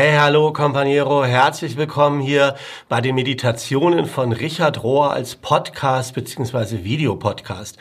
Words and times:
Hey, 0.00 0.16
hallo, 0.16 0.52
Companiero. 0.52 1.24
Herzlich 1.24 1.76
willkommen 1.76 2.20
hier 2.20 2.54
bei 2.88 3.00
den 3.00 3.16
Meditationen 3.16 4.06
von 4.06 4.30
Richard 4.30 4.84
Rohr 4.84 5.12
als 5.12 5.34
Podcast 5.34 6.14
bzw. 6.14 6.84
Videopodcast. 6.84 7.76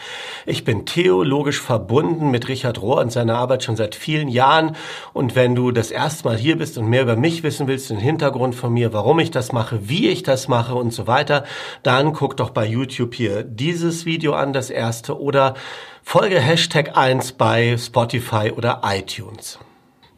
Ich 0.48 0.64
bin 0.64 0.88
theologisch 0.88 1.62
verbunden 1.62 2.32
mit 2.32 2.48
Richard 2.48 2.82
Rohr 2.82 3.02
und 3.02 3.12
seiner 3.12 3.38
Arbeit 3.38 3.64
schon 3.64 3.76
seit 3.76 3.94
vielen 3.94 4.30
Jahren. 4.30 4.76
Und 5.14 5.36
wenn 5.36 5.54
du 5.54 5.70
das 5.70 5.91
erste 5.91 6.27
Mal 6.27 6.38
hier 6.38 6.58
bist 6.58 6.80
und 6.80 6.90
mehr 6.90 7.04
über 7.04 7.18
mich 7.18 7.44
wissen 7.44 7.68
willst, 7.68 7.91
den 7.91 8.00
Hintergrund 8.00 8.55
von 8.55 8.73
mir, 8.73 8.94
warum 8.94 9.20
ich 9.20 9.30
das 9.30 9.52
mache, 9.52 9.88
wie 9.88 10.09
ich 10.09 10.23
das 10.23 10.48
mache 10.48 10.73
und 10.73 10.94
so 10.94 11.05
weiter, 11.05 11.44
dann 11.84 12.13
guck 12.13 12.36
doch 12.36 12.49
bei 12.49 12.66
YouTube 12.66 13.13
hier 13.13 13.44
dieses 13.44 14.08
Video 14.08 14.34
an, 14.34 14.54
das 14.54 14.72
erste, 14.72 15.22
oder 15.22 15.54
folge 16.02 16.40
Hashtag 16.40 16.98
1 16.98 17.34
bei 17.34 17.77
Spotify 17.77 18.52
oder 18.58 18.81
iTunes. 18.84 19.59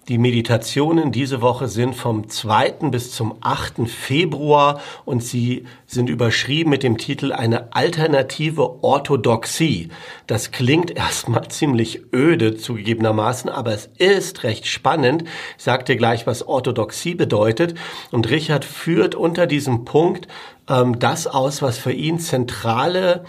Die 0.10 0.18
Meditationen 0.18 1.12
diese 1.12 1.44
Woche 1.44 1.68
sind 1.68 1.96
vom 1.96 2.30
2. 2.30 2.90
bis 2.90 3.12
zum 3.12 3.36
8. 3.42 3.88
Februar 3.88 4.82
und 5.06 5.24
sie 5.24 5.66
sind 5.86 6.10
überschrieben 6.10 6.72
mit 6.72 6.82
dem 6.82 6.98
Titel 6.98 7.32
Eine 7.32 7.76
alternative 7.76 8.84
Orthodoxie. 8.84 9.90
Das 10.26 10.50
klingt 10.50 10.90
erstmal 10.98 11.48
ziemlich 11.50 12.12
öde 12.12 12.58
zugegebenermaßen, 12.58 13.52
aber 13.52 13.72
es 13.72 13.88
ist 14.00 14.42
recht 14.42 14.66
spannend. 14.66 15.26
Ich 15.60 15.64
sage 15.64 15.84
dir 15.84 15.96
gleich, 15.96 16.26
was 16.26 16.42
Orthodoxie 16.42 17.14
bedeutet. 17.14 17.76
Und 18.10 18.32
Richard 18.32 18.66
führt 18.66 19.14
unter 19.14 19.46
diesem 19.46 19.86
Punkt 19.86 20.28
ähm, 20.68 20.98
das 20.98 21.28
aus, 21.28 21.62
was 21.62 21.78
für 21.78 21.94
ihn 21.94 22.18
zentrale 22.18 23.26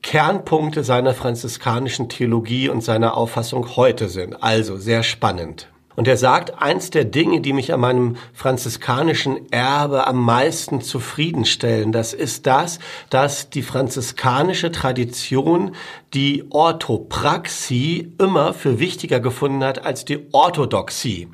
Kernpunkte 0.00 0.82
seiner 0.82 1.12
franziskanischen 1.12 2.08
Theologie 2.08 2.70
und 2.70 2.82
seiner 2.82 3.18
Auffassung 3.18 3.76
heute 3.76 4.08
sind. 4.08 4.42
Also 4.42 4.78
sehr 4.78 5.02
spannend. 5.02 5.68
Und 5.96 6.06
er 6.06 6.18
sagt, 6.18 6.62
eins 6.62 6.90
der 6.90 7.04
Dinge, 7.04 7.40
die 7.40 7.54
mich 7.54 7.72
an 7.72 7.80
meinem 7.80 8.16
franziskanischen 8.34 9.50
Erbe 9.50 10.06
am 10.06 10.22
meisten 10.22 10.82
zufriedenstellen, 10.82 11.90
das 11.90 12.12
ist 12.12 12.46
das, 12.46 12.78
dass 13.08 13.48
die 13.48 13.62
franziskanische 13.62 14.70
Tradition 14.70 15.74
die 16.12 16.44
Orthopraxie 16.50 18.12
immer 18.18 18.52
für 18.52 18.78
wichtiger 18.78 19.20
gefunden 19.20 19.64
hat 19.64 19.84
als 19.84 20.04
die 20.04 20.26
Orthodoxie. 20.32 21.28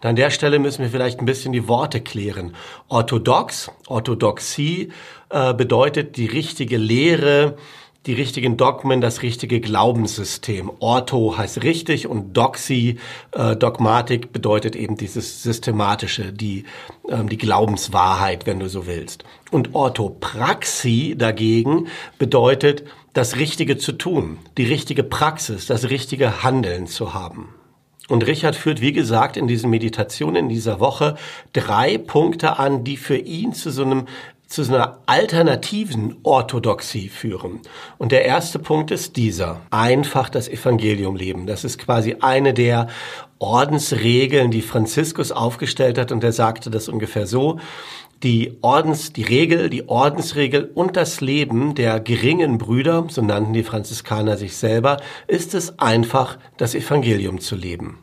Und 0.00 0.06
an 0.06 0.16
der 0.16 0.30
Stelle 0.30 0.58
müssen 0.58 0.82
wir 0.82 0.90
vielleicht 0.90 1.20
ein 1.20 1.26
bisschen 1.26 1.52
die 1.52 1.66
Worte 1.66 2.00
klären. 2.00 2.54
Orthodox, 2.88 3.70
Orthodoxie 3.86 4.92
äh, 5.30 5.54
bedeutet 5.54 6.16
die 6.16 6.26
richtige 6.26 6.76
Lehre, 6.76 7.56
die 8.08 8.14
richtigen 8.14 8.56
Dogmen, 8.56 9.02
das 9.02 9.20
richtige 9.20 9.60
Glaubenssystem. 9.60 10.72
Ortho 10.80 11.36
heißt 11.36 11.62
richtig 11.62 12.06
und 12.06 12.34
Doxy, 12.34 12.96
äh, 13.32 13.54
Dogmatik 13.54 14.32
bedeutet 14.32 14.74
eben 14.76 14.96
dieses 14.96 15.42
Systematische, 15.42 16.32
die, 16.32 16.64
ähm, 17.10 17.28
die 17.28 17.36
Glaubenswahrheit, 17.36 18.46
wenn 18.46 18.60
du 18.60 18.68
so 18.70 18.86
willst. 18.86 19.24
Und 19.50 19.74
Orthopraxie 19.74 21.16
dagegen 21.16 21.88
bedeutet, 22.18 22.84
das 23.12 23.36
Richtige 23.36 23.76
zu 23.76 23.92
tun, 23.92 24.38
die 24.56 24.64
richtige 24.64 25.02
Praxis, 25.02 25.66
das 25.66 25.90
richtige 25.90 26.42
Handeln 26.42 26.86
zu 26.86 27.12
haben. 27.12 27.50
Und 28.08 28.26
Richard 28.26 28.56
führt, 28.56 28.80
wie 28.80 28.92
gesagt, 28.92 29.36
in 29.36 29.46
diesen 29.46 29.68
Meditationen 29.68 30.44
in 30.44 30.48
dieser 30.48 30.80
Woche 30.80 31.16
drei 31.52 31.98
Punkte 31.98 32.58
an, 32.58 32.84
die 32.84 32.96
für 32.96 33.18
ihn 33.18 33.52
zu 33.52 33.70
so 33.70 33.82
einem 33.82 34.06
zu 34.48 34.62
einer 34.62 35.00
alternativen 35.04 36.16
Orthodoxie 36.22 37.08
führen. 37.08 37.60
Und 37.98 38.12
der 38.12 38.24
erste 38.24 38.58
Punkt 38.58 38.90
ist 38.90 39.16
dieser. 39.16 39.60
Einfach 39.70 40.30
das 40.30 40.48
Evangelium 40.48 41.16
leben. 41.16 41.46
Das 41.46 41.64
ist 41.64 41.78
quasi 41.78 42.16
eine 42.20 42.54
der 42.54 42.88
Ordensregeln, 43.38 44.50
die 44.50 44.62
Franziskus 44.62 45.32
aufgestellt 45.32 45.98
hat. 45.98 46.12
Und 46.12 46.24
er 46.24 46.32
sagte 46.32 46.70
das 46.70 46.88
ungefähr 46.88 47.26
so. 47.26 47.60
Die 48.22 48.56
Ordens, 48.62 49.12
die 49.12 49.22
Regel, 49.22 49.68
die 49.68 49.88
Ordensregel 49.88 50.70
und 50.74 50.96
das 50.96 51.20
Leben 51.20 51.74
der 51.74 52.00
geringen 52.00 52.58
Brüder, 52.58 53.06
so 53.08 53.22
nannten 53.22 53.52
die 53.52 53.62
Franziskaner 53.62 54.36
sich 54.38 54.56
selber, 54.56 54.96
ist 55.28 55.54
es 55.54 55.78
einfach, 55.78 56.38
das 56.56 56.74
Evangelium 56.74 57.38
zu 57.38 57.54
leben. 57.54 57.98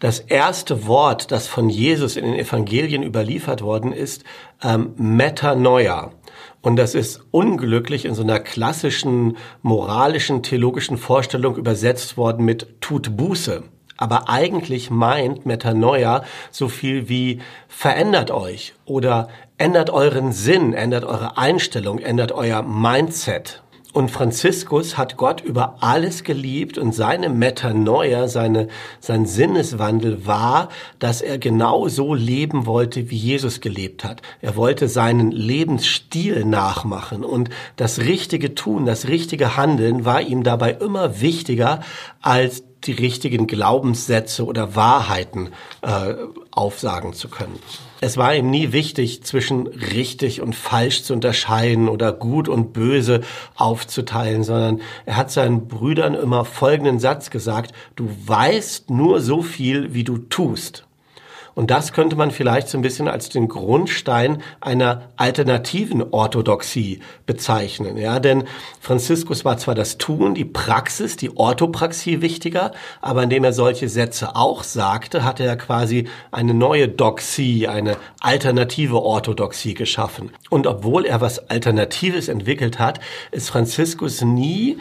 Das 0.00 0.20
erste 0.20 0.86
Wort, 0.86 1.32
das 1.32 1.48
von 1.48 1.68
Jesus 1.68 2.16
in 2.16 2.24
den 2.24 2.34
Evangelien 2.34 3.02
überliefert 3.02 3.62
worden 3.62 3.92
ist, 3.92 4.22
ähm, 4.62 4.92
Metanoia. 4.96 6.12
Und 6.60 6.76
das 6.76 6.94
ist 6.94 7.20
unglücklich 7.32 8.04
in 8.04 8.14
so 8.14 8.22
einer 8.22 8.38
klassischen 8.38 9.36
moralischen, 9.62 10.42
theologischen 10.42 10.98
Vorstellung 10.98 11.56
übersetzt 11.56 12.16
worden 12.16 12.44
mit 12.44 12.80
tut 12.80 13.16
Buße. 13.16 13.64
Aber 13.96 14.28
eigentlich 14.28 14.90
meint 14.90 15.46
Metanoia 15.46 16.22
so 16.52 16.68
viel 16.68 17.08
wie 17.08 17.40
verändert 17.66 18.30
euch 18.30 18.74
oder 18.84 19.28
ändert 19.56 19.90
euren 19.90 20.30
Sinn, 20.30 20.72
ändert 20.74 21.04
eure 21.04 21.36
Einstellung, 21.36 21.98
ändert 21.98 22.30
euer 22.30 22.62
Mindset. 22.62 23.62
Und 23.98 24.12
Franziskus 24.12 24.96
hat 24.96 25.16
Gott 25.16 25.40
über 25.40 25.78
alles 25.80 26.22
geliebt 26.22 26.78
und 26.78 26.94
seine 26.94 27.28
Metanoia, 27.28 28.28
seine, 28.28 28.68
sein 29.00 29.26
Sinneswandel 29.26 30.24
war, 30.24 30.68
dass 31.00 31.20
er 31.20 31.36
genau 31.38 31.88
so 31.88 32.14
leben 32.14 32.64
wollte, 32.64 33.10
wie 33.10 33.16
Jesus 33.16 33.60
gelebt 33.60 34.04
hat. 34.04 34.22
Er 34.40 34.54
wollte 34.54 34.86
seinen 34.86 35.32
Lebensstil 35.32 36.44
nachmachen 36.44 37.24
und 37.24 37.50
das 37.74 37.98
richtige 37.98 38.54
Tun, 38.54 38.86
das 38.86 39.08
richtige 39.08 39.56
Handeln 39.56 40.04
war 40.04 40.22
ihm 40.22 40.44
dabei 40.44 40.74
immer 40.74 41.20
wichtiger 41.20 41.80
als 42.22 42.62
die 42.84 42.92
richtigen 42.92 43.46
Glaubenssätze 43.46 44.44
oder 44.44 44.74
Wahrheiten 44.74 45.50
äh, 45.82 46.14
aufsagen 46.50 47.12
zu 47.12 47.28
können. 47.28 47.58
Es 48.00 48.16
war 48.16 48.34
ihm 48.34 48.50
nie 48.50 48.72
wichtig, 48.72 49.24
zwischen 49.24 49.66
richtig 49.66 50.40
und 50.40 50.54
falsch 50.54 51.02
zu 51.02 51.12
unterscheiden 51.12 51.88
oder 51.88 52.12
gut 52.12 52.48
und 52.48 52.72
böse 52.72 53.22
aufzuteilen, 53.56 54.44
sondern 54.44 54.80
er 55.04 55.16
hat 55.16 55.30
seinen 55.30 55.66
Brüdern 55.66 56.14
immer 56.14 56.44
folgenden 56.44 57.00
Satz 57.00 57.30
gesagt, 57.30 57.72
du 57.96 58.08
weißt 58.26 58.90
nur 58.90 59.20
so 59.20 59.42
viel, 59.42 59.94
wie 59.94 60.04
du 60.04 60.18
tust. 60.18 60.87
Und 61.58 61.72
das 61.72 61.92
könnte 61.92 62.14
man 62.14 62.30
vielleicht 62.30 62.68
so 62.68 62.78
ein 62.78 62.82
bisschen 62.82 63.08
als 63.08 63.30
den 63.30 63.48
Grundstein 63.48 64.44
einer 64.60 65.08
alternativen 65.16 66.04
Orthodoxie 66.12 67.00
bezeichnen. 67.26 67.96
Ja, 67.96 68.20
denn 68.20 68.44
Franziskus 68.80 69.44
war 69.44 69.58
zwar 69.58 69.74
das 69.74 69.98
Tun, 69.98 70.36
die 70.36 70.44
Praxis, 70.44 71.16
die 71.16 71.36
Orthopraxie 71.36 72.20
wichtiger, 72.20 72.70
aber 73.00 73.24
indem 73.24 73.42
er 73.42 73.52
solche 73.52 73.88
Sätze 73.88 74.36
auch 74.36 74.62
sagte, 74.62 75.24
hatte 75.24 75.42
er 75.42 75.56
quasi 75.56 76.06
eine 76.30 76.54
neue 76.54 76.86
Doxie, 76.86 77.66
eine 77.66 77.96
alternative 78.20 79.02
Orthodoxie 79.02 79.74
geschaffen. 79.74 80.30
Und 80.50 80.68
obwohl 80.68 81.06
er 81.06 81.20
was 81.20 81.50
Alternatives 81.50 82.28
entwickelt 82.28 82.78
hat, 82.78 83.00
ist 83.32 83.50
Franziskus 83.50 84.22
nie 84.22 84.78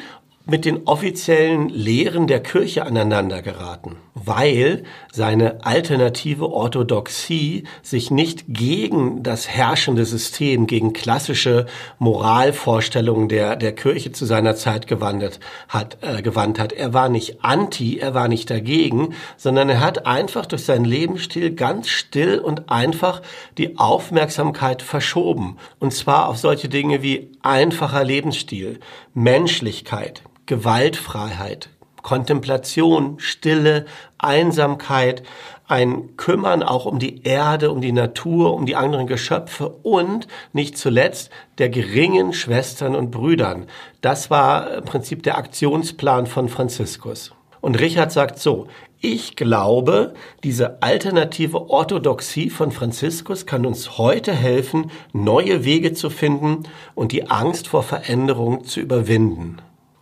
mit 0.49 0.63
den 0.63 0.87
offiziellen 0.87 1.67
Lehren 1.67 2.25
der 2.25 2.41
Kirche 2.41 2.85
aneinander 2.85 3.41
geraten, 3.41 3.97
weil 4.13 4.83
seine 5.11 5.65
alternative 5.65 6.49
Orthodoxie 6.49 7.65
sich 7.81 8.11
nicht 8.11 8.45
gegen 8.47 9.23
das 9.23 9.49
herrschende 9.49 10.05
System, 10.05 10.65
gegen 10.65 10.93
klassische 10.93 11.65
Moralvorstellungen 11.99 13.27
der, 13.27 13.57
der 13.57 13.73
Kirche 13.73 14.13
zu 14.13 14.25
seiner 14.25 14.55
Zeit 14.55 14.87
gewandert 14.87 15.41
hat, 15.67 15.97
äh, 16.01 16.21
gewandt 16.21 16.59
hat. 16.59 16.71
Er 16.71 16.93
war 16.93 17.09
nicht 17.09 17.43
anti, 17.43 17.97
er 17.97 18.13
war 18.13 18.29
nicht 18.29 18.49
dagegen, 18.49 19.13
sondern 19.35 19.67
er 19.67 19.81
hat 19.81 20.05
einfach 20.05 20.45
durch 20.45 20.63
seinen 20.63 20.85
Lebensstil 20.85 21.55
ganz 21.55 21.89
still 21.89 22.39
und 22.39 22.69
einfach 22.71 23.21
die 23.57 23.77
Aufmerksamkeit 23.77 24.81
verschoben. 24.81 25.57
Und 25.79 25.93
zwar 25.93 26.29
auf 26.29 26.37
solche 26.37 26.69
Dinge 26.69 27.01
wie 27.01 27.31
einfacher 27.41 28.05
Lebensstil, 28.05 28.79
Menschlichkeit, 29.13 30.23
Gewaltfreiheit, 30.47 31.69
Kontemplation, 32.01 33.19
Stille, 33.19 33.85
Einsamkeit, 34.17 35.23
ein 35.67 36.15
Kümmern 36.15 36.63
auch 36.63 36.85
um 36.85 36.99
die 36.99 37.23
Erde, 37.23 37.69
um 37.69 37.81
die 37.81 37.91
Natur, 37.91 38.53
um 38.53 38.65
die 38.65 38.77
anderen 38.77 39.07
Geschöpfe 39.07 39.67
und 39.83 40.27
nicht 40.53 40.77
zuletzt 40.77 41.29
der 41.57 41.69
geringen 41.69 42.31
Schwestern 42.31 42.95
und 42.95 43.11
Brüdern. 43.11 43.65
Das 43.99 44.29
war 44.31 44.75
im 44.75 44.85
Prinzip 44.85 45.23
der 45.23 45.37
Aktionsplan 45.37 46.25
von 46.25 46.47
Franziskus. 46.47 47.33
Und 47.59 47.79
Richard 47.79 48.13
sagt 48.13 48.39
so, 48.39 48.67
ich 49.01 49.35
glaube, 49.35 50.13
diese 50.43 50.81
alternative 50.81 51.69
Orthodoxie 51.69 52.49
von 52.49 52.71
Franziskus 52.71 53.45
kann 53.45 53.65
uns 53.65 53.97
heute 53.97 54.31
helfen, 54.31 54.91
neue 55.11 55.65
Wege 55.65 55.93
zu 55.93 56.09
finden 56.09 56.63
und 56.95 57.11
die 57.11 57.29
Angst 57.29 57.67
vor 57.67 57.83
Veränderung 57.83 58.63
zu 58.63 58.79
überwinden. 58.79 59.57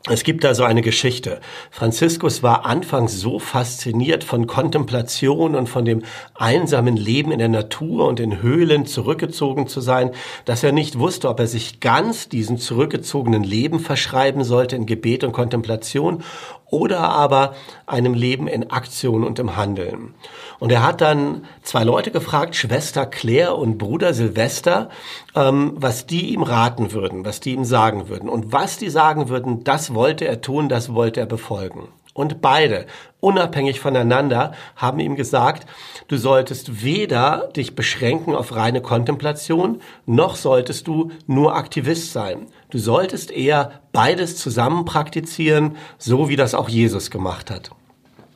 Es 0.07 0.23
gibt 0.23 0.43
da 0.43 0.53
so 0.53 0.63
eine 0.63 0.83
Geschichte. 0.83 1.41
Franziskus 1.71 2.43
war 2.43 2.63
anfangs 2.63 3.19
so 3.19 3.39
fasziniert 3.39 4.23
von 4.23 4.45
Kontemplation 4.45 5.55
und 5.55 5.67
von 5.67 5.83
dem 5.83 6.03
einsamen 6.35 6.95
Leben 6.95 7.31
in 7.31 7.39
der 7.39 7.49
Natur 7.49 8.07
und 8.07 8.19
in 8.19 8.43
Höhlen 8.43 8.85
zurückgezogen 8.85 9.65
zu 9.65 9.81
sein, 9.81 10.11
dass 10.45 10.63
er 10.63 10.73
nicht 10.73 10.99
wusste, 10.99 11.27
ob 11.27 11.39
er 11.39 11.47
sich 11.47 11.79
ganz 11.79 12.29
diesem 12.29 12.59
zurückgezogenen 12.59 13.43
Leben 13.43 13.79
verschreiben 13.79 14.43
sollte 14.43 14.75
in 14.75 14.85
Gebet 14.85 15.23
und 15.23 15.31
Kontemplation 15.31 16.23
oder 16.69 17.09
aber 17.09 17.55
einem 17.85 18.13
Leben 18.13 18.47
in 18.47 18.71
Aktion 18.71 19.23
und 19.23 19.39
im 19.39 19.55
Handeln. 19.55 20.13
Und 20.59 20.71
er 20.71 20.83
hat 20.83 21.01
dann 21.01 21.45
zwei 21.61 21.83
Leute 21.83 22.11
gefragt, 22.11 22.55
Schwester 22.55 23.05
Claire 23.05 23.55
und 23.55 23.77
Bruder 23.77 24.13
Silvester, 24.13 24.89
ähm, 25.35 25.73
was 25.75 26.05
die 26.07 26.33
ihm 26.33 26.43
raten 26.43 26.91
würden, 26.91 27.25
was 27.25 27.39
die 27.39 27.53
ihm 27.53 27.65
sagen 27.65 28.09
würden. 28.09 28.29
Und 28.29 28.51
was 28.51 28.77
die 28.77 28.89
sagen 28.89 29.29
würden, 29.29 29.63
das 29.63 29.93
wollte 29.93 30.25
er 30.25 30.41
tun, 30.41 30.69
das 30.69 30.93
wollte 30.93 31.19
er 31.19 31.25
befolgen. 31.25 31.89
Und 32.15 32.39
beide, 32.39 32.85
unabhängig 33.19 33.81
voneinander, 33.81 34.53
haben 34.77 35.01
ihm 35.01 35.17
gesagt, 35.17 35.67
du 36.07 36.15
solltest 36.15 36.81
weder 36.81 37.49
dich 37.53 37.75
beschränken 37.75 38.33
auf 38.33 38.55
reine 38.55 38.81
Kontemplation, 38.81 39.81
noch 40.05 40.37
solltest 40.37 40.87
du 40.87 41.11
nur 41.27 41.57
Aktivist 41.57 42.13
sein. 42.13 42.47
Du 42.69 42.77
solltest 42.77 43.31
eher 43.31 43.81
beides 43.91 44.37
zusammen 44.37 44.85
praktizieren, 44.85 45.75
so 45.97 46.29
wie 46.29 46.37
das 46.37 46.55
auch 46.55 46.69
Jesus 46.69 47.11
gemacht 47.11 47.51
hat. 47.51 47.71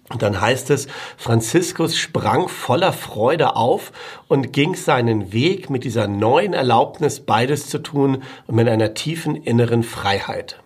Und 0.10 0.24
dann 0.24 0.42
heißt 0.42 0.72
es, 0.72 0.88
Franziskus 1.16 1.96
sprang 1.96 2.50
voller 2.50 2.92
Freude 2.92 3.56
auf 3.56 3.94
und 4.28 4.52
ging 4.52 4.76
seinen 4.76 5.31
Weg 5.31 5.70
mit 5.70 5.86
dieser 5.86 6.10
neuen 6.10 6.52
Erlaubnis, 6.52 7.22
beides 7.22 7.70
zu 7.70 7.80
tun 7.80 8.24
und 8.46 8.56
mit 8.56 8.68
einer 8.68 8.94
tiefen 8.94 9.38
inneren 9.38 9.84
Freiheit. 9.84 10.58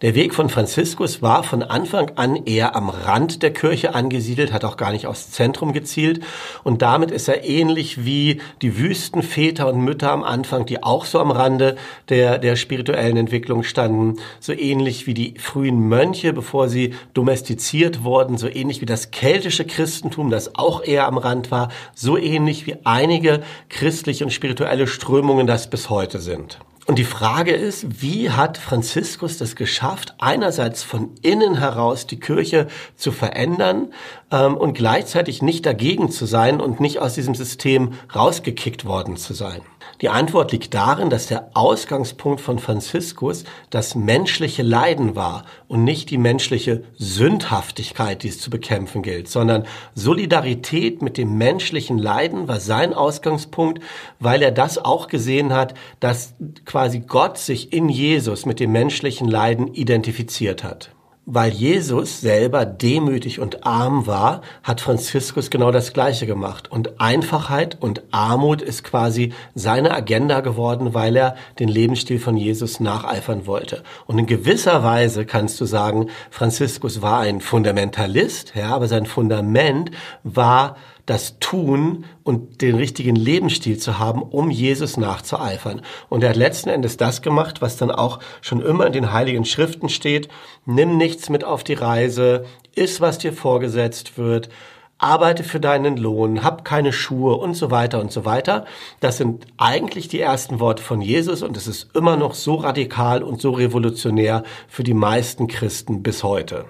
Der 0.00 0.14
Weg 0.14 0.32
von 0.32 0.48
Franziskus 0.48 1.22
war 1.22 1.42
von 1.42 1.64
Anfang 1.64 2.12
an 2.14 2.36
eher 2.36 2.76
am 2.76 2.88
Rand 2.88 3.42
der 3.42 3.52
Kirche 3.52 3.96
angesiedelt, 3.96 4.52
hat 4.52 4.64
auch 4.64 4.76
gar 4.76 4.92
nicht 4.92 5.08
aufs 5.08 5.32
Zentrum 5.32 5.72
gezielt. 5.72 6.20
Und 6.62 6.82
damit 6.82 7.10
ist 7.10 7.26
er 7.26 7.42
ähnlich 7.44 8.04
wie 8.04 8.40
die 8.62 8.78
Wüstenväter 8.78 9.66
und 9.66 9.80
Mütter 9.80 10.12
am 10.12 10.22
Anfang, 10.22 10.66
die 10.66 10.84
auch 10.84 11.04
so 11.04 11.18
am 11.18 11.32
Rande 11.32 11.74
der, 12.10 12.38
der 12.38 12.54
spirituellen 12.54 13.16
Entwicklung 13.16 13.64
standen. 13.64 14.20
So 14.38 14.52
ähnlich 14.52 15.08
wie 15.08 15.14
die 15.14 15.34
frühen 15.36 15.88
Mönche, 15.88 16.32
bevor 16.32 16.68
sie 16.68 16.94
domestiziert 17.12 18.04
wurden. 18.04 18.38
So 18.38 18.46
ähnlich 18.46 18.80
wie 18.80 18.86
das 18.86 19.10
keltische 19.10 19.64
Christentum, 19.64 20.30
das 20.30 20.54
auch 20.54 20.84
eher 20.84 21.08
am 21.08 21.18
Rand 21.18 21.50
war. 21.50 21.72
So 21.96 22.16
ähnlich 22.16 22.68
wie 22.68 22.76
einige 22.84 23.42
christliche 23.68 24.22
und 24.22 24.30
spirituelle 24.30 24.86
Strömungen 24.86 25.48
das 25.48 25.68
bis 25.68 25.90
heute 25.90 26.20
sind. 26.20 26.60
Und 26.88 26.98
die 26.98 27.04
Frage 27.04 27.52
ist, 27.52 28.00
wie 28.00 28.30
hat 28.30 28.56
Franziskus 28.56 29.36
das 29.36 29.56
geschafft, 29.56 30.14
einerseits 30.16 30.82
von 30.82 31.10
innen 31.20 31.58
heraus 31.58 32.06
die 32.06 32.18
Kirche 32.18 32.66
zu 32.96 33.12
verändern 33.12 33.92
ähm, 34.32 34.56
und 34.56 34.72
gleichzeitig 34.72 35.42
nicht 35.42 35.66
dagegen 35.66 36.10
zu 36.10 36.24
sein 36.24 36.62
und 36.62 36.80
nicht 36.80 36.98
aus 36.98 37.12
diesem 37.12 37.34
System 37.34 37.92
rausgekickt 38.14 38.86
worden 38.86 39.18
zu 39.18 39.34
sein? 39.34 39.60
Die 40.00 40.08
Antwort 40.08 40.52
liegt 40.52 40.74
darin, 40.74 41.10
dass 41.10 41.26
der 41.26 41.50
Ausgangspunkt 41.54 42.40
von 42.40 42.58
Franziskus 42.58 43.44
das 43.70 43.94
menschliche 43.94 44.62
Leiden 44.62 45.16
war 45.16 45.44
und 45.66 45.84
nicht 45.84 46.10
die 46.10 46.18
menschliche 46.18 46.84
Sündhaftigkeit, 46.96 48.22
die 48.22 48.28
es 48.28 48.40
zu 48.40 48.50
bekämpfen 48.50 49.02
gilt, 49.02 49.28
sondern 49.28 49.66
Solidarität 49.94 51.02
mit 51.02 51.16
dem 51.18 51.36
menschlichen 51.36 51.98
Leiden 51.98 52.46
war 52.48 52.60
sein 52.60 52.94
Ausgangspunkt, 52.94 53.82
weil 54.20 54.42
er 54.42 54.52
das 54.52 54.78
auch 54.78 55.08
gesehen 55.08 55.52
hat, 55.52 55.74
dass 56.00 56.34
quasi 56.64 57.00
Gott 57.00 57.38
sich 57.38 57.72
in 57.72 57.88
Jesus 57.88 58.46
mit 58.46 58.60
dem 58.60 58.72
menschlichen 58.72 59.28
Leiden 59.28 59.74
identifiziert 59.74 60.62
hat. 60.62 60.90
Weil 61.30 61.52
Jesus 61.52 62.22
selber 62.22 62.64
demütig 62.64 63.38
und 63.38 63.66
arm 63.66 64.06
war, 64.06 64.40
hat 64.62 64.80
Franziskus 64.80 65.50
genau 65.50 65.70
das 65.70 65.92
Gleiche 65.92 66.26
gemacht. 66.26 66.72
Und 66.72 67.02
Einfachheit 67.02 67.76
und 67.80 68.02
Armut 68.12 68.62
ist 68.62 68.82
quasi 68.82 69.34
seine 69.54 69.92
Agenda 69.92 70.40
geworden, 70.40 70.94
weil 70.94 71.16
er 71.16 71.36
den 71.58 71.68
Lebensstil 71.68 72.18
von 72.18 72.38
Jesus 72.38 72.80
nacheifern 72.80 73.46
wollte. 73.46 73.82
Und 74.06 74.18
in 74.18 74.24
gewisser 74.24 74.82
Weise 74.82 75.26
kannst 75.26 75.60
du 75.60 75.66
sagen, 75.66 76.08
Franziskus 76.30 77.02
war 77.02 77.20
ein 77.20 77.42
Fundamentalist, 77.42 78.54
ja, 78.54 78.70
aber 78.70 78.88
sein 78.88 79.04
Fundament 79.04 79.90
war 80.24 80.76
das 81.08 81.38
Tun 81.40 82.04
und 82.22 82.60
den 82.60 82.74
richtigen 82.74 83.16
Lebensstil 83.16 83.78
zu 83.78 83.98
haben, 83.98 84.20
um 84.20 84.50
Jesus 84.50 84.98
nachzueifern. 84.98 85.80
Und 86.10 86.22
er 86.22 86.30
hat 86.30 86.36
letzten 86.36 86.68
Endes 86.68 86.98
das 86.98 87.22
gemacht, 87.22 87.62
was 87.62 87.78
dann 87.78 87.90
auch 87.90 88.18
schon 88.42 88.60
immer 88.60 88.86
in 88.86 88.92
den 88.92 89.10
Heiligen 89.10 89.46
Schriften 89.46 89.88
steht. 89.88 90.28
Nimm 90.66 90.98
nichts 90.98 91.30
mit 91.30 91.44
auf 91.44 91.64
die 91.64 91.74
Reise, 91.74 92.44
iss, 92.74 93.00
was 93.00 93.16
dir 93.16 93.32
vorgesetzt 93.32 94.18
wird, 94.18 94.50
arbeite 94.98 95.44
für 95.44 95.60
deinen 95.60 95.96
Lohn, 95.96 96.44
hab 96.44 96.66
keine 96.66 96.92
Schuhe 96.92 97.36
und 97.36 97.54
so 97.54 97.70
weiter 97.70 98.00
und 98.00 98.12
so 98.12 98.26
weiter. 98.26 98.66
Das 99.00 99.16
sind 99.16 99.46
eigentlich 99.56 100.08
die 100.08 100.20
ersten 100.20 100.60
Worte 100.60 100.82
von 100.82 101.00
Jesus 101.00 101.42
und 101.42 101.56
es 101.56 101.66
ist 101.66 101.88
immer 101.94 102.18
noch 102.18 102.34
so 102.34 102.56
radikal 102.56 103.22
und 103.22 103.40
so 103.40 103.52
revolutionär 103.52 104.42
für 104.68 104.82
die 104.82 104.94
meisten 104.94 105.46
Christen 105.46 106.02
bis 106.02 106.22
heute. 106.22 106.66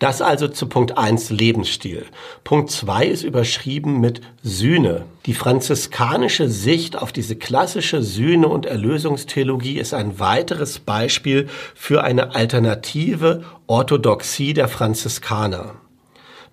Das 0.00 0.22
also 0.22 0.48
zu 0.48 0.66
Punkt 0.66 0.96
1 0.96 1.28
Lebensstil. 1.28 2.06
Punkt 2.42 2.70
2 2.70 3.04
ist 3.04 3.22
überschrieben 3.22 4.00
mit 4.00 4.22
Sühne. 4.42 5.04
Die 5.26 5.34
franziskanische 5.34 6.48
Sicht 6.48 6.96
auf 6.96 7.12
diese 7.12 7.36
klassische 7.36 8.02
Sühne- 8.02 8.48
und 8.48 8.64
Erlösungstheologie 8.64 9.78
ist 9.78 9.92
ein 9.92 10.18
weiteres 10.18 10.78
Beispiel 10.78 11.48
für 11.74 12.02
eine 12.02 12.34
alternative 12.34 13.44
Orthodoxie 13.66 14.54
der 14.54 14.68
Franziskaner. 14.68 15.74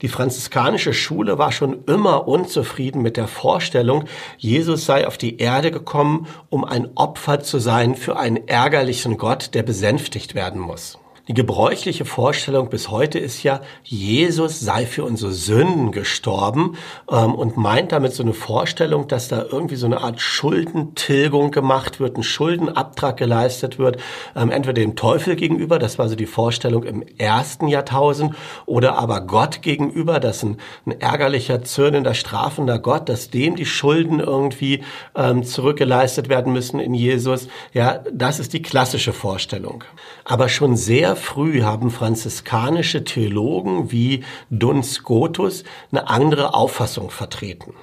Die 0.01 0.09
franziskanische 0.09 0.93
Schule 0.93 1.37
war 1.37 1.53
schon 1.53 1.85
immer 1.85 2.27
unzufrieden 2.27 3.01
mit 3.01 3.15
der 3.15 3.29
Vorstellung, 3.29 4.03
Jesus 4.37 4.85
sei 4.85 5.07
auf 5.07 5.17
die 5.17 5.37
Erde 5.37 5.71
gekommen, 5.71 6.27
um 6.49 6.65
ein 6.65 6.89
Opfer 6.95 7.39
zu 7.39 7.59
sein 7.59 7.95
für 7.95 8.19
einen 8.19 8.45
ärgerlichen 8.49 9.17
Gott, 9.17 9.53
der 9.53 9.63
besänftigt 9.63 10.35
werden 10.35 10.59
muss. 10.59 10.99
Die 11.27 11.33
gebräuchliche 11.33 12.05
Vorstellung 12.05 12.69
bis 12.69 12.89
heute 12.89 13.19
ist 13.19 13.43
ja, 13.43 13.59
Jesus 13.83 14.61
sei 14.61 14.85
für 14.85 15.03
unsere 15.03 15.33
Sünden 15.33 15.91
gestorben 15.91 16.77
ähm, 17.11 17.35
und 17.35 17.57
meint 17.57 17.91
damit 17.91 18.13
so 18.13 18.23
eine 18.23 18.31
Vorstellung, 18.31 19.09
dass 19.09 19.27
da 19.27 19.43
irgendwie 19.43 19.75
so 19.75 19.87
eine 19.87 19.99
Art 19.99 20.21
Schuldentilgung 20.21 21.51
gemacht 21.51 21.99
wird, 21.99 22.17
ein 22.17 22.23
Schuldenabtrag 22.23 23.17
geleistet 23.17 23.77
wird, 23.77 23.97
ähm, 24.37 24.51
entweder 24.51 24.75
dem 24.81 24.95
Teufel 24.95 25.35
gegenüber, 25.35 25.79
das 25.79 25.99
war 25.99 26.07
so 26.07 26.15
die 26.15 26.25
Vorstellung 26.25 26.83
im 26.83 27.03
ersten 27.17 27.67
Jahrtausend, 27.67 28.33
oder 28.65 28.97
aber 28.97 29.19
Gott 29.19 29.61
gegenüber, 29.61 30.21
dass 30.21 30.43
ein, 30.43 30.55
ein 30.85 30.97
ärgerlicher, 31.01 31.61
zürnender, 31.61 32.13
strafender 32.13 32.79
Gott, 32.79 33.09
dass 33.09 33.29
dem 33.29 33.57
die 33.57 33.65
Schulden 33.65 34.21
irgendwie 34.21 34.81
ähm, 35.13 35.43
zurückgeleistet 35.43 36.29
werden 36.29 36.53
müssen 36.53 36.79
in 36.79 36.93
Jesus. 36.93 37.49
Ja, 37.73 37.99
das 38.13 38.39
ist 38.39 38.53
die 38.53 38.61
klassische 38.61 39.11
Vorstellung. 39.11 39.83
Aber 40.23 40.47
schon 40.47 40.77
sehr 40.77 41.16
früh 41.17 41.63
haben 41.63 41.91
franziskanische 41.91 43.03
Theologen 43.03 43.91
wie 43.91 44.23
Duns 44.49 44.93
Scotus 44.93 45.63
eine 45.91 46.09
andere 46.09 46.53
Auffassung 46.53 47.09
vertreten. 47.09 47.73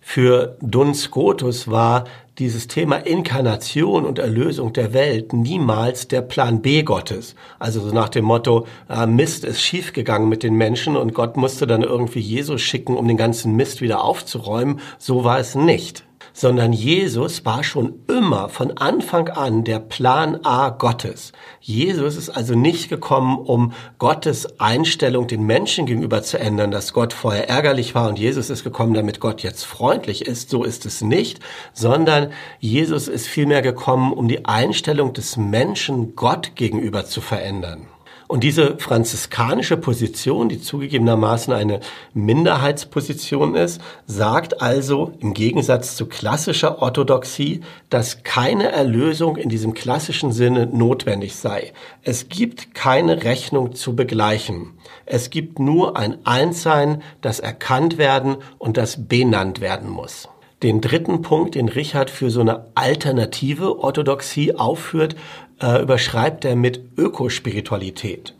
Für 0.00 0.56
Duns 0.62 1.02
Scotus 1.02 1.68
war 1.68 2.04
dieses 2.38 2.68
Thema 2.68 2.96
Inkarnation 2.96 4.06
und 4.06 4.18
Erlösung 4.18 4.72
der 4.72 4.92
Welt 4.94 5.32
niemals 5.32 6.08
der 6.08 6.22
Plan 6.22 6.62
B 6.62 6.82
Gottes. 6.82 7.34
Also 7.58 7.80
so 7.80 7.92
nach 7.92 8.08
dem 8.08 8.24
Motto, 8.24 8.66
äh, 8.88 9.06
Mist 9.06 9.44
ist 9.44 9.60
schiefgegangen 9.60 10.28
mit 10.28 10.42
den 10.42 10.54
Menschen 10.54 10.96
und 10.96 11.14
Gott 11.14 11.36
musste 11.36 11.66
dann 11.66 11.82
irgendwie 11.82 12.20
Jesus 12.20 12.62
schicken, 12.62 12.96
um 12.96 13.06
den 13.06 13.16
ganzen 13.16 13.54
Mist 13.56 13.80
wieder 13.80 14.02
aufzuräumen. 14.02 14.80
So 14.98 15.24
war 15.24 15.38
es 15.38 15.54
nicht 15.54 16.07
sondern 16.38 16.72
Jesus 16.72 17.44
war 17.44 17.64
schon 17.64 18.04
immer 18.06 18.48
von 18.48 18.76
Anfang 18.76 19.28
an 19.28 19.64
der 19.64 19.80
Plan 19.80 20.38
A 20.44 20.68
Gottes. 20.68 21.32
Jesus 21.60 22.16
ist 22.16 22.30
also 22.30 22.54
nicht 22.54 22.88
gekommen, 22.88 23.38
um 23.38 23.72
Gottes 23.98 24.60
Einstellung 24.60 25.26
den 25.26 25.42
Menschen 25.42 25.84
gegenüber 25.84 26.22
zu 26.22 26.38
ändern, 26.38 26.70
dass 26.70 26.92
Gott 26.92 27.12
vorher 27.12 27.48
ärgerlich 27.48 27.96
war 27.96 28.08
und 28.08 28.20
Jesus 28.20 28.50
ist 28.50 28.62
gekommen, 28.62 28.94
damit 28.94 29.18
Gott 29.18 29.42
jetzt 29.42 29.64
freundlich 29.64 30.26
ist. 30.26 30.48
So 30.48 30.62
ist 30.62 30.86
es 30.86 31.00
nicht, 31.00 31.40
sondern 31.72 32.30
Jesus 32.60 33.08
ist 33.08 33.26
vielmehr 33.26 33.62
gekommen, 33.62 34.12
um 34.12 34.28
die 34.28 34.44
Einstellung 34.44 35.12
des 35.14 35.36
Menschen 35.36 36.14
Gott 36.14 36.52
gegenüber 36.54 37.04
zu 37.04 37.20
verändern. 37.20 37.88
Und 38.28 38.44
diese 38.44 38.76
franziskanische 38.76 39.78
Position, 39.78 40.50
die 40.50 40.60
zugegebenermaßen 40.60 41.50
eine 41.54 41.80
Minderheitsposition 42.12 43.54
ist, 43.54 43.80
sagt 44.06 44.60
also 44.60 45.12
im 45.18 45.32
Gegensatz 45.32 45.96
zu 45.96 46.04
klassischer 46.04 46.82
Orthodoxie, 46.82 47.62
dass 47.88 48.24
keine 48.24 48.70
Erlösung 48.70 49.36
in 49.38 49.48
diesem 49.48 49.72
klassischen 49.72 50.30
Sinne 50.30 50.66
notwendig 50.66 51.36
sei. 51.36 51.72
Es 52.02 52.28
gibt 52.28 52.74
keine 52.74 53.24
Rechnung 53.24 53.74
zu 53.74 53.96
begleichen. 53.96 54.74
Es 55.06 55.30
gibt 55.30 55.58
nur 55.58 55.96
ein 55.96 56.18
Einssein, 56.26 57.02
das 57.22 57.40
erkannt 57.40 57.96
werden 57.96 58.36
und 58.58 58.76
das 58.76 59.08
benannt 59.08 59.62
werden 59.62 59.88
muss. 59.88 60.28
Den 60.62 60.80
dritten 60.80 61.22
Punkt, 61.22 61.54
den 61.54 61.68
Richard 61.68 62.10
für 62.10 62.30
so 62.30 62.40
eine 62.40 62.66
alternative 62.74 63.78
Orthodoxie 63.78 64.54
aufführt, 64.54 65.14
äh, 65.60 65.82
überschreibt 65.82 66.44
er 66.44 66.56
mit 66.56 66.80
Ökospiritualität. 66.96 68.34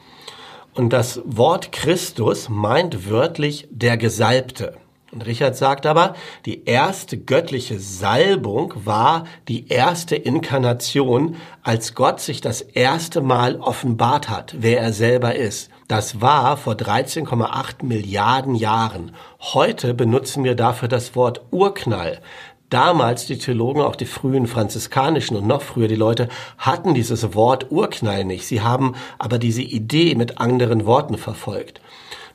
Und 0.75 0.93
das 0.93 1.21
Wort 1.25 1.73
Christus 1.73 2.49
meint 2.49 3.09
wörtlich 3.11 3.69
der 3.71 3.97
Gesalbte. 3.97 4.77
Und 5.11 5.27
Richard 5.27 5.57
sagt 5.57 5.87
aber, 5.87 6.15
die 6.45 6.65
erste 6.67 7.17
göttliche 7.17 7.79
Salbung 7.79 8.75
war 8.85 9.25
die 9.49 9.69
erste 9.69 10.17
Inkarnation, 10.17 11.37
als 11.63 11.95
Gott 11.95 12.21
sich 12.21 12.41
das 12.41 12.61
erste 12.61 13.23
Mal 13.23 13.57
offenbart 13.57 14.29
hat, 14.29 14.57
wer 14.59 14.81
er 14.81 14.93
selber 14.93 15.35
ist. 15.35 15.71
Das 15.89 16.21
war 16.21 16.59
vor 16.59 16.75
13,8 16.75 17.83
Milliarden 17.83 18.55
Jahren. 18.55 19.13
Heute 19.41 19.95
benutzen 19.95 20.45
wir 20.45 20.55
dafür 20.55 20.87
das 20.87 21.17
Wort 21.17 21.47
Urknall. 21.51 22.21
Damals 22.69 23.25
die 23.25 23.39
Theologen, 23.39 23.81
auch 23.81 23.97
die 23.97 24.05
frühen 24.05 24.47
franziskanischen 24.47 25.35
und 25.35 25.47
noch 25.47 25.63
früher 25.63 25.89
die 25.89 25.95
Leute, 25.95 26.29
hatten 26.59 26.93
dieses 26.93 27.35
Wort 27.35 27.71
Urknall 27.71 28.27
nicht. 28.27 28.47
Sie 28.47 28.61
haben 28.61 28.97
aber 29.19 29.39
diese 29.39 29.63
Idee 29.63 30.15
mit 30.15 30.39
anderen 30.39 30.85
Worten 30.85 31.17
verfolgt. 31.17 31.81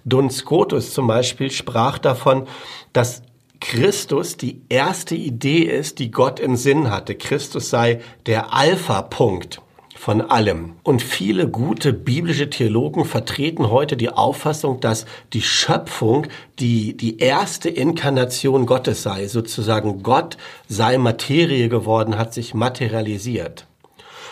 Duns 0.04 0.38
Scotus 0.38 0.92
zum 0.92 1.06
Beispiel 1.06 1.52
sprach 1.52 2.00
davon, 2.00 2.48
dass 2.92 3.22
Christus 3.62 4.36
die 4.36 4.64
erste 4.70 5.14
Idee 5.14 5.62
ist, 5.62 6.00
die 6.00 6.10
Gott 6.10 6.40
im 6.40 6.56
Sinn 6.56 6.90
hatte. 6.90 7.14
Christus 7.14 7.70
sei 7.70 8.02
der 8.26 8.52
Alpha-Punkt 8.52 9.62
von 10.04 10.20
allem. 10.20 10.76
Und 10.84 11.02
viele 11.02 11.48
gute 11.48 11.94
biblische 11.94 12.50
Theologen 12.50 13.06
vertreten 13.06 13.70
heute 13.70 13.96
die 13.96 14.10
Auffassung, 14.10 14.82
dass 14.82 15.06
die 15.32 15.42
Schöpfung 15.42 16.28
die, 16.60 16.98
die 16.98 17.20
erste 17.20 17.70
Inkarnation 17.70 18.66
Gottes 18.66 19.02
sei. 19.02 19.30
Sozusagen 19.30 20.04
Gott 20.04 20.36
sei 20.68 20.98
Materie 20.98 21.70
geworden, 21.70 22.18
hat 22.18 22.34
sich 22.34 22.54
materialisiert. 22.54 23.66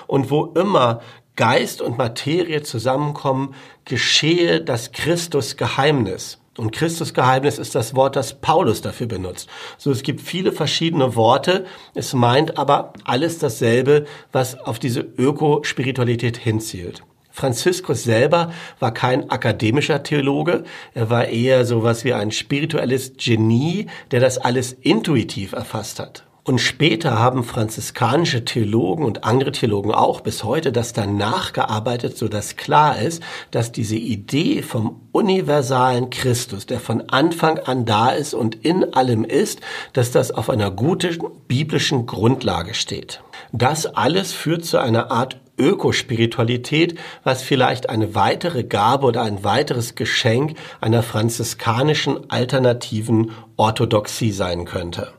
Und 0.08 0.30
wo 0.30 0.48
immer 0.48 1.00
Geist 1.38 1.82
und 1.82 1.98
Materie 1.98 2.64
zusammenkommen, 2.64 3.56
geschehe 3.86 4.60
das 4.60 4.92
Christus-Geheimnis. 4.92 6.41
Und 6.58 6.72
Christusgeheimnis 6.72 7.58
ist 7.58 7.76
das 7.76 7.96
Wort, 7.96 8.18
das 8.18 8.42
Paulus 8.42 8.82
dafür 8.82 9.08
benutzt. 9.08 9.48
So, 9.78 9.90
es 9.90 10.04
gibt 10.04 10.20
viele 10.20 10.52
verschiedene 10.52 11.16
Worte. 11.16 11.66
Es 11.96 12.14
meint 12.14 12.58
aber 12.58 12.92
alles 13.06 13.40
dasselbe, 13.40 14.06
was 14.34 14.60
auf 14.60 14.78
diese 14.78 15.00
Ökospiritualität 15.00 16.38
hinzielt. 16.38 17.04
Franziskus 17.32 18.04
selber 18.04 18.52
war 18.80 18.94
kein 18.94 19.30
akademischer 19.30 20.04
Theologe. 20.04 20.66
Er 20.94 21.10
war 21.10 21.28
eher 21.28 21.66
sowas 21.66 22.04
wie 22.04 22.14
ein 22.14 22.32
spirituelles 22.32 23.14
Genie, 23.16 23.88
der 24.12 24.20
das 24.20 24.38
alles 24.38 24.74
intuitiv 24.74 25.54
erfasst 25.54 26.00
hat. 26.00 26.26
Und 26.52 26.60
später 26.60 27.18
haben 27.18 27.46
franziskanische 27.46 28.44
Theologen 28.44 29.06
und 29.06 29.24
andere 29.24 29.54
Theologen 29.54 29.94
auch 29.94 30.20
bis 30.20 30.44
heute 30.44 30.74
das 30.74 30.92
dann 30.92 31.16
nachgearbeitet, 31.16 32.18
so 32.18 32.28
dass 32.28 32.58
klar 32.58 33.00
ist, 33.00 33.24
dass 33.52 33.72
diese 33.72 33.96
Idee 33.96 34.62
vom 34.62 35.00
universalen 35.14 36.10
Christus, 36.10 36.66
der 36.66 36.82
von 36.82 37.08
Anfang 37.08 37.58
an 37.60 37.86
da 37.86 38.10
ist 38.10 38.34
und 38.34 38.66
in 38.66 38.94
allem 38.94 39.24
ist, 39.24 39.62
dass 39.94 40.12
das 40.12 40.32
auf 40.32 40.50
einer 40.50 40.72
guten 40.72 41.20
biblischen 41.48 42.06
Grundlage 42.06 42.74
steht. 42.74 43.22
Das 43.54 43.86
alles 43.86 44.34
führt 44.34 44.66
zu 44.66 44.78
einer 44.78 45.10
Art 45.10 45.40
Ökospiritualität, 45.58 47.00
was 47.24 47.44
vielleicht 47.44 47.90
eine 47.90 48.14
weitere 48.14 48.66
Gabe 48.66 49.06
oder 49.06 49.22
ein 49.22 49.46
weiteres 49.46 49.96
Geschenk 49.96 50.58
einer 50.82 51.02
franziskanischen 51.02 52.30
alternativen 52.30 53.32
Orthodoxie 53.56 54.34
sein 54.34 54.66
könnte. 54.66 55.14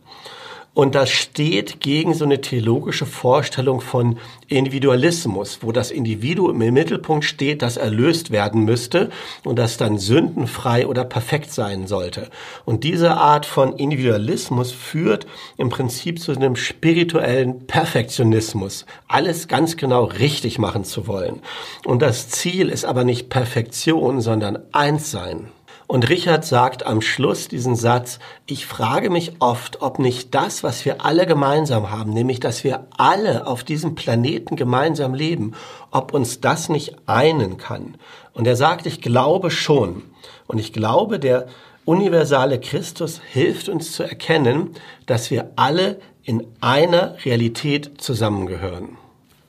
Und 0.75 0.95
das 0.95 1.11
steht 1.11 1.81
gegen 1.81 2.15
so 2.15 2.25
eine 2.25 2.41
theologische 2.41 3.05
Vorstellung 3.05 3.83
von 3.83 4.19
Individualismus, 4.49 5.59
wo 5.61 5.71
das 5.71 5.91
Individuum 5.91 6.63
im 6.63 6.73
Mittelpunkt 6.73 7.27
steht, 7.27 7.61
das 7.61 7.77
erlöst 7.77 8.31
werden 8.31 8.65
müsste 8.65 9.11
und 9.45 9.59
das 9.59 9.77
dann 9.77 9.99
sündenfrei 9.99 10.87
oder 10.87 11.05
perfekt 11.05 11.53
sein 11.53 11.87
sollte. 11.87 12.31
Und 12.65 12.85
diese 12.85 13.17
Art 13.19 13.45
von 13.45 13.75
Individualismus 13.75 14.73
führt 14.73 15.27
im 15.59 15.69
Prinzip 15.69 16.21
zu 16.21 16.33
einem 16.33 16.57
spirituellen 16.57 17.67
Perfektionismus, 17.67 18.87
alles 19.09 19.49
ganz 19.49 19.77
genau 19.77 20.05
richtig 20.05 20.59
machen 20.59 20.85
zu 20.85 21.07
wollen. 21.07 21.41
Und 21.85 22.01
das 22.01 22.31
Ziel 22.31 22.71
ist 22.71 22.87
aber 22.87 23.05
nicht 23.05 23.29
Perfektion, 23.29 24.23
sondern 24.23 24.59
Einssein. 24.73 25.49
Und 25.87 26.09
Richard 26.09 26.45
sagt 26.45 26.87
am 26.87 27.03
Schluss 27.03 27.49
diesen 27.49 27.77
Satz, 27.77 28.19
ich 28.47 28.67
frage 28.67 29.11
mich 29.11 29.33
oft, 29.41 29.83
ob 29.83 29.99
nicht 29.99 30.35
das, 30.35 30.63
was 30.63 30.85
wir 30.85 31.05
alle 31.05 31.27
gemeinsam 31.27 31.91
haben, 31.91 32.13
nämlich 32.13 32.41
dass 32.41 32.65
wir 32.65 32.87
alle 32.97 33.47
auf 33.47 33.65
diesem 33.65 33.95
Planeten 33.95 34.57
gemeinsam 34.57 35.15
leben, 35.15 35.53
ob 35.91 36.15
uns 36.15 36.41
das 36.41 36.69
nicht 36.69 36.97
einen 37.07 37.59
kann. 37.59 37.97
Und 38.33 38.47
er 38.47 38.57
sagt, 38.57 38.87
ich 38.87 39.01
glaube 39.01 39.51
schon. 39.51 40.03
Und 40.47 40.59
ich 40.59 40.73
glaube, 40.73 41.19
der 41.19 41.47
universale 41.85 42.61
Christus 42.61 43.21
hilft 43.33 43.69
uns 43.69 43.93
zu 43.93 44.03
erkennen, 44.03 44.71
dass 45.07 45.31
wir 45.31 45.51
alle 45.57 46.01
in 46.23 46.47
einer 46.61 47.17
Realität 47.25 48.01
zusammengehören. 48.01 48.97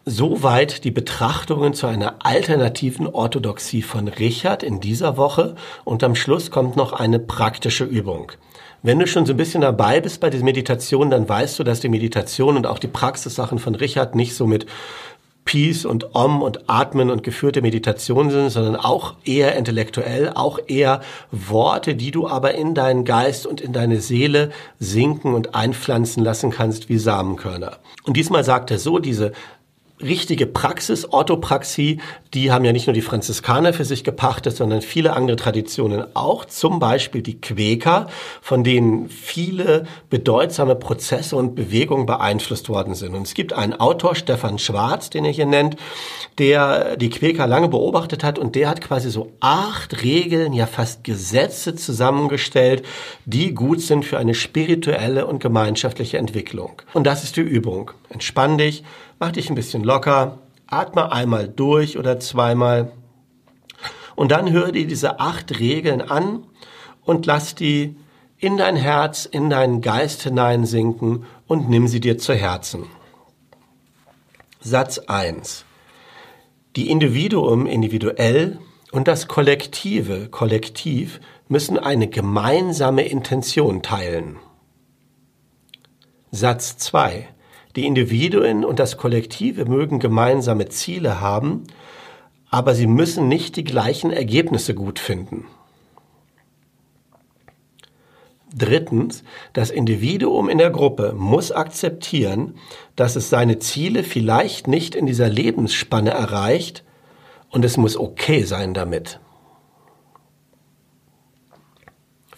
Soweit 0.05 0.83
die 0.83 0.91
Betrachtungen 0.91 1.73
zu 1.73 1.87
einer 1.87 2.15
alternativen 2.19 3.07
Orthodoxie 3.07 3.81
von 3.81 4.09
Richard 4.09 4.61
in 4.61 4.81
dieser 4.81 5.15
Woche 5.15 5.55
und 5.85 6.03
am 6.03 6.15
Schluss 6.15 6.51
kommt 6.51 6.75
noch 6.75 6.91
eine 6.91 7.19
praktische 7.19 7.85
Übung. 7.85 8.33
Wenn 8.81 8.99
du 8.99 9.07
schon 9.07 9.25
so 9.25 9.31
ein 9.31 9.37
bisschen 9.37 9.61
dabei 9.61 10.01
bist 10.01 10.19
bei 10.19 10.29
dieser 10.29 10.43
Meditation, 10.43 11.09
dann 11.09 11.29
weißt 11.29 11.57
du, 11.57 11.63
dass 11.63 11.79
die 11.79 11.87
Meditation 11.87 12.57
und 12.57 12.67
auch 12.67 12.79
die 12.79 12.89
Praxissachen 12.89 13.59
von 13.59 13.75
Richard 13.75 14.13
nicht 14.13 14.35
so 14.35 14.45
mit 14.45 14.65
Peace 15.45 15.85
und 15.85 16.13
Om 16.15 16.41
und 16.41 16.69
Atmen 16.69 17.09
und 17.09 17.23
geführte 17.23 17.61
Meditation 17.61 18.29
sind, 18.29 18.49
sondern 18.49 18.75
auch 18.75 19.15
eher 19.23 19.55
intellektuell, 19.55 20.31
auch 20.35 20.59
eher 20.67 20.99
Worte, 21.31 21.95
die 21.95 22.11
du 22.11 22.27
aber 22.27 22.55
in 22.55 22.75
deinen 22.75 23.05
Geist 23.05 23.47
und 23.47 23.61
in 23.61 23.71
deine 23.71 24.01
Seele 24.01 24.51
sinken 24.79 25.33
und 25.33 25.55
einpflanzen 25.55 26.25
lassen 26.25 26.51
kannst 26.51 26.89
wie 26.89 26.97
Samenkörner. 26.97 27.77
Und 28.03 28.17
diesmal 28.17 28.43
sagt 28.43 28.69
er 28.69 28.79
so, 28.79 28.99
diese 28.99 29.31
richtige 30.01 30.47
Praxis, 30.47 31.05
Orthopraxie, 31.05 31.99
die 32.33 32.51
haben 32.51 32.65
ja 32.65 32.73
nicht 32.73 32.87
nur 32.87 32.93
die 32.93 33.01
Franziskaner 33.01 33.73
für 33.73 33.85
sich 33.85 34.03
gepachtet, 34.03 34.55
sondern 34.55 34.81
viele 34.81 35.13
andere 35.13 35.37
Traditionen 35.37 36.05
auch. 36.15 36.45
Zum 36.45 36.79
Beispiel 36.79 37.21
die 37.21 37.39
Quäker, 37.39 38.07
von 38.41 38.63
denen 38.63 39.09
viele 39.09 39.85
bedeutsame 40.09 40.75
Prozesse 40.75 41.35
und 41.35 41.55
Bewegungen 41.55 42.05
beeinflusst 42.05 42.69
worden 42.69 42.95
sind. 42.95 43.13
Und 43.13 43.23
es 43.23 43.33
gibt 43.33 43.53
einen 43.53 43.73
Autor, 43.73 44.15
Stefan 44.15 44.59
Schwarz, 44.59 45.09
den 45.09 45.25
er 45.25 45.31
hier 45.31 45.45
nennt, 45.45 45.77
der 46.39 46.97
die 46.97 47.09
Quäker 47.09 47.47
lange 47.47 47.69
beobachtet 47.69 48.23
hat 48.23 48.39
und 48.39 48.55
der 48.55 48.69
hat 48.69 48.81
quasi 48.81 49.09
so 49.09 49.31
acht 49.39 50.03
Regeln, 50.03 50.53
ja 50.53 50.65
fast 50.65 51.03
Gesetze 51.03 51.75
zusammengestellt, 51.75 52.83
die 53.25 53.53
gut 53.53 53.81
sind 53.81 54.05
für 54.05 54.17
eine 54.17 54.33
spirituelle 54.33 55.27
und 55.27 55.39
gemeinschaftliche 55.39 56.17
Entwicklung. 56.17 56.81
Und 56.93 57.05
das 57.05 57.23
ist 57.23 57.37
die 57.37 57.41
Übung. 57.41 57.91
Entspann 58.09 58.57
dich, 58.57 58.83
Mach 59.23 59.31
dich 59.31 59.49
ein 59.49 59.55
bisschen 59.55 59.85
locker, 59.85 60.39
atme 60.67 61.13
einmal 61.13 61.47
durch 61.47 61.97
oder 61.97 62.19
zweimal 62.19 62.91
und 64.17 64.31
dann 64.31 64.51
hör 64.51 64.73
dir 64.73 64.85
diese 64.85 65.21
acht 65.21 65.61
Regeln 65.61 66.01
an 66.01 66.43
und 67.05 67.25
lass 67.25 67.55
die 67.55 67.95
in 68.37 68.57
dein 68.57 68.75
Herz, 68.75 69.23
in 69.23 69.49
deinen 69.49 69.79
Geist 69.79 70.23
hineinsinken 70.23 71.25
und 71.47 71.69
nimm 71.69 71.87
sie 71.87 72.01
dir 72.01 72.17
zu 72.17 72.33
Herzen. 72.33 72.83
Satz 74.59 74.97
1. 74.97 75.63
Die 76.75 76.89
Individuum 76.89 77.65
individuell 77.65 78.59
und 78.91 79.07
das 79.07 79.29
Kollektive 79.29 80.27
kollektiv 80.27 81.21
müssen 81.47 81.79
eine 81.79 82.09
gemeinsame 82.09 83.05
Intention 83.05 83.83
teilen. 83.83 84.35
Satz 86.31 86.75
2. 86.75 87.32
Die 87.75 87.85
Individuen 87.85 88.63
und 88.63 88.79
das 88.79 88.97
Kollektive 88.97 89.65
mögen 89.65 89.99
gemeinsame 89.99 90.69
Ziele 90.69 91.21
haben, 91.21 91.63
aber 92.49 92.75
sie 92.75 92.85
müssen 92.85 93.27
nicht 93.27 93.55
die 93.55 93.63
gleichen 93.63 94.11
Ergebnisse 94.11 94.75
gut 94.75 94.99
finden. 94.99 95.45
Drittens, 98.55 99.23
das 99.53 99.71
Individuum 99.71 100.47
in 100.47 100.59
der 100.59 100.69
Gruppe 100.69 101.13
muss 101.17 101.51
akzeptieren, 101.51 102.55
dass 102.95 103.15
es 103.15 103.31
seine 103.31 103.57
Ziele 103.57 104.03
vielleicht 104.03 104.67
nicht 104.67 104.93
in 104.93 105.07
dieser 105.07 105.27
Lebensspanne 105.27 106.11
erreicht 106.11 106.83
und 107.49 107.65
es 107.65 107.77
muss 107.77 107.97
okay 107.97 108.43
sein 108.43 108.75
damit. 108.75 109.19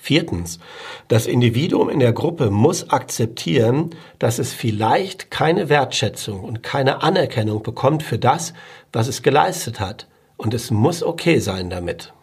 Viertens, 0.06 0.60
das 1.08 1.26
Individuum 1.26 1.90
in 1.90 1.98
der 1.98 2.14
Gruppe 2.14 2.52
muss 2.52 2.92
akzeptieren, 2.92 3.90
dass 4.20 4.38
es 4.38 4.54
vielleicht 4.54 5.32
keine 5.32 5.68
Wertschätzung 5.68 6.44
und 6.44 6.62
keine 6.62 7.02
Anerkennung 7.02 7.64
bekommt 7.64 8.04
für 8.04 8.20
das, 8.20 8.54
was 8.94 9.08
es 9.08 9.24
geleistet 9.24 9.80
hat. 9.80 10.08
Und 10.38 10.54
es 10.54 10.70
muss 10.70 11.02
okay 11.02 11.40
sein 11.40 11.72
damit. 11.72 12.14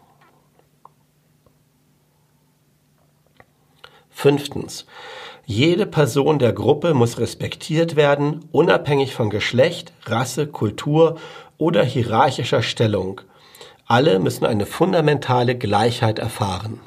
Fünftens, 4.09 4.85
jede 5.45 5.85
Person 5.85 6.39
der 6.39 6.53
Gruppe 6.53 6.93
muss 6.93 7.19
respektiert 7.19 7.97
werden, 7.97 8.45
unabhängig 8.53 9.13
von 9.13 9.29
Geschlecht, 9.29 9.91
Rasse, 10.05 10.47
Kultur 10.47 11.17
oder 11.57 11.83
hierarchischer 11.83 12.61
Stellung. 12.61 13.19
Alle 13.87 14.19
müssen 14.19 14.45
eine 14.45 14.65
fundamentale 14.65 15.57
Gleichheit 15.57 16.17
erfahren. 16.17 16.79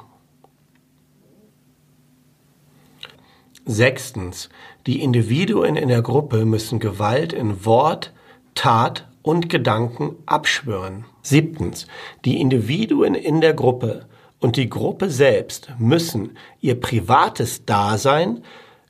Sechstens. 3.67 4.49
Die 4.87 5.01
Individuen 5.01 5.75
in 5.75 5.89
der 5.89 6.01
Gruppe 6.01 6.45
müssen 6.45 6.79
Gewalt 6.79 7.33
in 7.33 7.65
Wort, 7.65 8.13
Tat 8.55 9.07
und 9.21 9.49
Gedanken 9.49 10.15
abschwören. 10.25 11.05
Siebtens, 11.21 11.85
die 12.23 12.39
Individuen 12.39 13.13
in 13.13 13.41
der 13.41 13.53
Gruppe 13.53 14.05
und 14.39 14.55
die 14.55 14.69
Gruppe 14.69 15.09
selbst 15.09 15.73
müssen 15.77 16.37
ihr 16.61 16.79
privates 16.79 17.65
Dasein 17.65 18.43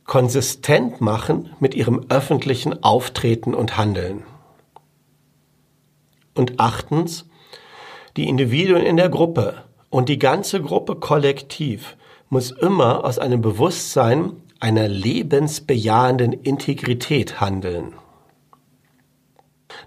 konsistent 0.05 1.01
machen 1.01 1.49
mit 1.59 1.73
ihrem 1.73 2.05
öffentlichen 2.09 2.83
Auftreten 2.83 3.55
und 3.55 3.77
Handeln. 3.77 4.23
Und 6.35 6.59
achtens, 6.59 7.25
die 8.15 8.29
Individuen 8.29 8.83
in 8.83 8.97
der 8.97 9.09
Gruppe 9.09 9.63
und 9.89 10.07
die 10.07 10.19
ganze 10.19 10.61
Gruppe 10.61 10.95
kollektiv 10.95 11.97
muss 12.29 12.51
immer 12.51 13.03
aus 13.05 13.17
einem 13.17 13.41
Bewusstsein 13.41 14.33
einer 14.59 14.87
lebensbejahenden 14.87 16.33
Integrität 16.33 17.39
handeln. 17.39 17.93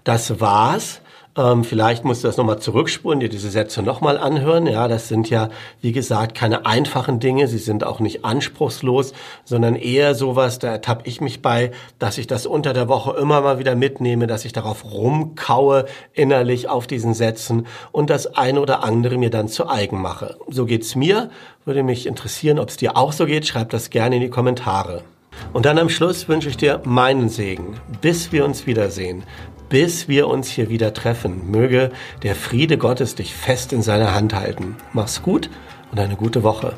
Das 0.03 0.39
war's 0.39 1.01
ähm, 1.37 1.63
vielleicht 1.63 2.03
musst 2.03 2.23
du 2.23 2.27
das 2.27 2.35
nochmal 2.35 2.59
zurückspulen, 2.59 3.21
dir 3.21 3.29
diese 3.29 3.49
Sätze 3.49 3.81
nochmal 3.81 4.17
anhören. 4.17 4.67
Ja, 4.67 4.87
das 4.87 5.07
sind 5.07 5.29
ja, 5.29 5.49
wie 5.79 5.93
gesagt, 5.93 6.35
keine 6.35 6.65
einfachen 6.65 7.19
Dinge. 7.19 7.47
Sie 7.47 7.57
sind 7.57 7.85
auch 7.85 7.99
nicht 7.99 8.25
anspruchslos, 8.25 9.13
sondern 9.45 9.75
eher 9.75 10.13
sowas, 10.13 10.59
da 10.59 10.67
ertappe 10.69 11.07
ich 11.07 11.21
mich 11.21 11.41
bei, 11.41 11.71
dass 11.99 12.17
ich 12.17 12.27
das 12.27 12.45
unter 12.45 12.73
der 12.73 12.89
Woche 12.89 13.17
immer 13.17 13.41
mal 13.41 13.59
wieder 13.59 13.75
mitnehme, 13.75 14.27
dass 14.27 14.43
ich 14.43 14.51
darauf 14.51 14.83
rumkaue 14.83 15.85
innerlich 16.13 16.67
auf 16.67 16.85
diesen 16.85 17.13
Sätzen 17.13 17.65
und 17.93 18.09
das 18.09 18.35
eine 18.35 18.59
oder 18.59 18.83
andere 18.83 19.17
mir 19.17 19.29
dann 19.29 19.47
zu 19.47 19.69
eigen 19.69 20.01
mache. 20.01 20.37
So 20.49 20.65
geht's 20.65 20.95
mir. 20.95 21.29
Würde 21.63 21.83
mich 21.83 22.07
interessieren, 22.07 22.59
ob 22.59 22.69
es 22.69 22.77
dir 22.77 22.97
auch 22.97 23.13
so 23.13 23.25
geht. 23.25 23.47
Schreib 23.47 23.69
das 23.69 23.89
gerne 23.89 24.15
in 24.15 24.21
die 24.21 24.29
Kommentare. 24.29 25.03
Und 25.53 25.65
dann 25.65 25.77
am 25.77 25.89
Schluss 25.89 26.27
wünsche 26.27 26.49
ich 26.49 26.57
dir 26.57 26.81
meinen 26.83 27.29
Segen, 27.29 27.79
bis 28.01 28.31
wir 28.31 28.43
uns 28.43 28.67
wiedersehen 28.67 29.23
bis 29.71 30.09
wir 30.09 30.27
uns 30.27 30.49
hier 30.49 30.69
wieder 30.69 30.93
treffen. 30.93 31.49
Möge 31.49 31.91
der 32.23 32.35
Friede 32.35 32.77
Gottes 32.77 33.15
dich 33.15 33.33
fest 33.33 33.71
in 33.71 33.81
seiner 33.81 34.13
Hand 34.13 34.35
halten. 34.35 34.75
Mach's 34.91 35.23
gut 35.23 35.49
und 35.91 35.99
eine 35.99 36.17
gute 36.17 36.43
Woche. 36.43 36.73